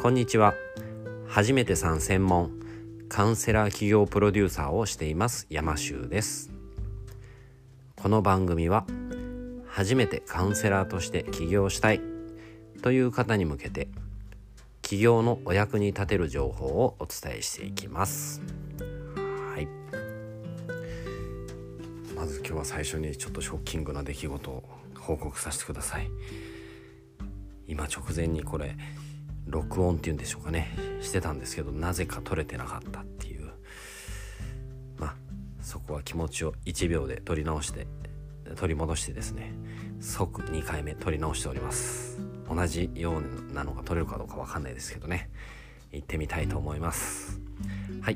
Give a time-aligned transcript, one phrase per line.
[0.00, 0.54] こんにちは。
[1.26, 2.52] 初めてさん専門
[3.08, 6.52] カウンセラー企業プロデューサーをしています山修です。
[7.96, 8.86] この番組は
[9.66, 12.00] 初めてカウンセラーとして起業したい
[12.80, 13.88] という方に向けて
[14.82, 18.40] 起業のお役に立てる情報をお伝えしていきます。
[19.52, 19.66] はい。
[22.14, 24.62] まず今日は最初にちょっとショッキングな出来事を
[24.96, 26.08] 報告させてください。
[27.66, 28.76] 今直前にこれ
[29.48, 30.74] 録音っていうんでしょうかね。
[31.00, 33.50] してたんですけどなぜか撮れてなかったっていう。
[34.98, 35.16] まあ
[35.60, 37.86] そこは気持ちを1秒で取り直して
[38.56, 39.52] 取り戻してですね。
[40.00, 42.18] 即2回目取り直しております。
[42.48, 45.30] 同じようなのが取れるかどうかわかんないですけどね。
[45.92, 47.40] 行ってみたいと思います。
[48.00, 48.14] はい。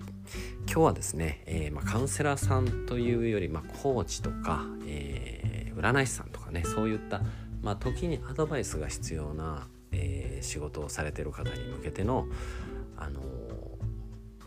[0.67, 7.21] 今日はですね、えー、まあ、カウンセラーさんというより、まあ、コーチとか、えー、占い師さんとかねそういった、
[7.63, 9.67] まあ、時にアドバイスが必要な
[10.43, 12.27] 仕事をされてる方に向けての、
[12.97, 13.25] あのー、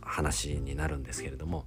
[0.01, 1.65] 話になるんですけれども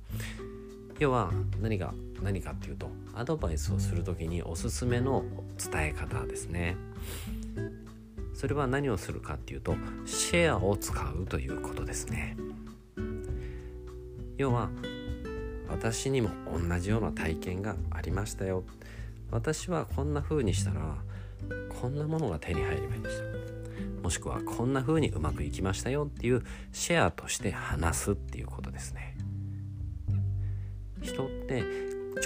[0.99, 5.25] 要は何が何かっていうとアドバイスをする時におすすめの
[5.57, 6.77] 伝え方ですね。
[8.35, 9.75] それは何をするかっていうと
[10.07, 12.37] シェアを使うということですね。
[14.37, 14.71] 要は
[15.69, 18.65] 私にも同じような体験がありましたよ。
[19.31, 20.97] 私はこんな風にしたら
[21.81, 23.38] こんなものが手に入りました。
[24.09, 26.43] もしくはこんな風にうまくいきましたよっていう
[26.73, 29.15] シェアとして話すっていうことですね。
[31.03, 31.63] 人って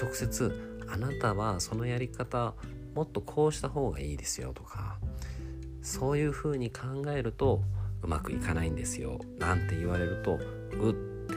[0.00, 2.54] 直接あなたはそのやり方
[2.94, 4.96] もっとこうした方がいいですよとか
[5.82, 7.62] そういう風に考えると
[8.04, 10.38] うまくいかないんですよなんて言われると
[10.78, 10.94] うっ
[11.26, 11.34] て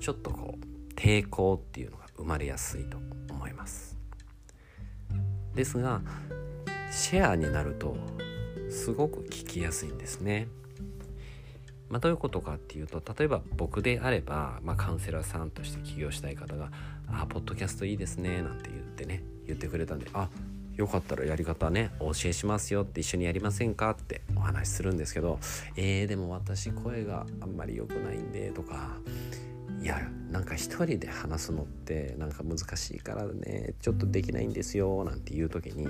[0.00, 2.98] ちょっとこう抵抗っていうのが生まれやすいと
[3.30, 3.96] 思います。
[5.54, 6.02] ですが
[6.90, 7.96] シェアになると
[8.70, 10.48] すごく聞きやすいんですね。
[11.88, 16.70] まあ、どういうことかっていうと例えば僕であれば、まあ、カウンセラーさんとして起業したい方が
[17.08, 20.28] 「あポッドキャストいいですね」なんて言ってね言ってくれたんで「あ
[20.76, 23.90] よかったらやり方ねお教えしますよ」って一緒にやりませんか？
[23.90, 25.38] ってお話しするんですけど
[25.76, 28.98] 「えー、でも私声があんまり良くないんで」とか
[29.80, 35.86] いやなんか一人で話すのってなんか難しいからねちょっとできないんですよなんていう時に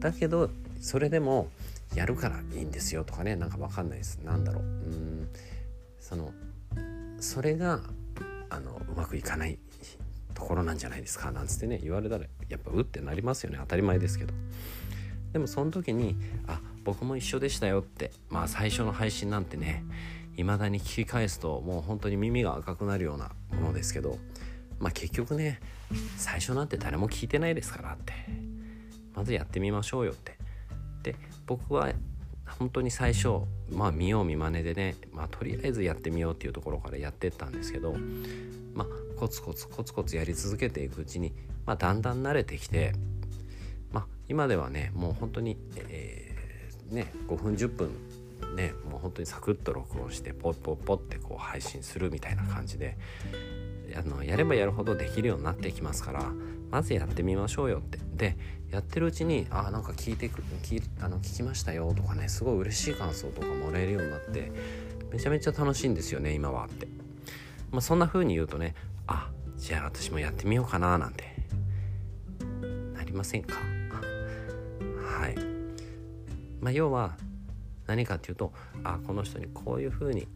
[0.00, 0.50] だけど
[0.80, 1.48] それでも
[1.94, 4.18] やるからいいんですよとかねなんか分かんないです。
[4.24, 4.62] なんだろう。
[4.62, 5.28] うん。
[5.98, 6.32] その
[7.20, 7.80] それが
[8.48, 9.58] あのうまくいかない
[10.34, 11.30] ところなんじゃないですか。
[11.30, 13.58] なんつってね言われたらやっぱうってなりますよね。
[13.60, 14.34] 当たり前ですけど。
[15.32, 16.16] でもその時に
[16.46, 19.84] あ僕も一緒でしたよってまあ最初の配信なんてね
[20.36, 24.18] 未だに聞き返すともう本当に耳が赤くなるようなものですけど
[24.80, 25.60] まあ結局ね
[26.16, 28.49] 最初なんて誰も聞いてないですからって。
[29.20, 30.38] まずやってみましょうよって。
[31.02, 31.14] で
[31.46, 31.92] 僕は
[32.58, 37.94] 本当に最初まあ見よう見まねでね、まあ、とりあえずやってみようっていうところからやってったんですけど、
[38.74, 41.34] まあ、コツコツコツコツやり続けていくうちに、
[41.66, 42.94] まあ、だんだん慣れてきて、
[43.92, 47.90] まあ、今ではねもう本当に、えー、ね、5分10分
[48.56, 52.96] ねもう本当にサクッと録音してポッポッポってこう配信するみたいな感じで
[53.96, 56.32] あのやればやるほどできるようになってきますから
[56.70, 57.98] まずやってみましょうよって。
[58.16, 58.36] で
[58.70, 64.52] やってるうちに「あなんか聞いてく聞あの聞きましたよ」とかねすごい嬉しい感想とかもらえるようになって
[65.10, 66.86] めちゃめちゃ楽しいんですよね今はって、
[67.72, 68.74] まあ、そんな風に言うとね
[69.08, 71.24] 「あじゃあ私もやってみようかな」なんて
[72.94, 73.56] なりませんか？
[75.18, 75.36] はい。
[76.60, 77.16] まあ要は
[77.86, 78.52] 何かっていうと
[78.84, 80.28] あこの人にこういう風に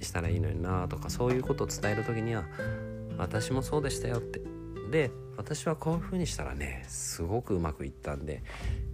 [0.00, 2.44] したらいいのになとかそういうことを伝える時には
[3.18, 4.40] 私もそうでしたよって。
[4.90, 8.42] で私はこういう風にしたらねすごくうまくいったんで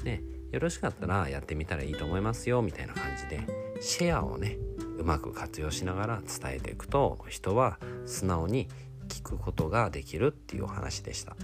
[0.02, 3.46] ねよろしかったらやってみたらいいと思いますよみたいな感じで
[3.80, 4.56] シェアをね
[4.98, 8.68] うまく活用しながら伝えていくと人は素直に
[9.08, 11.36] 聞くことができるっていうお話でした。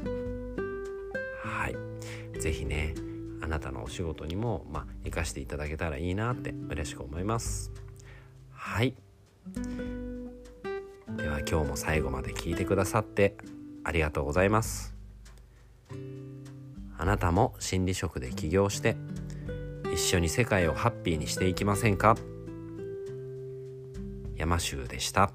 [1.43, 1.77] はい。
[2.39, 2.95] 是非ね
[3.43, 7.73] あなたのお仕事にもまあ生かしていただけたらいいなって嬉しく思います。
[8.53, 8.95] はい。
[11.17, 13.37] では今日も最後まで聞いてくださって
[13.85, 14.95] ありがとうございます
[16.99, 18.97] あなたも心理職で起業して
[19.93, 22.17] 一緒に世界をハッピーにしていきませんか？
[24.37, 25.31] 山州でした。